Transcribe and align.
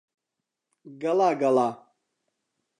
گەڵا 1.01 1.29
گەڵا 1.41 1.69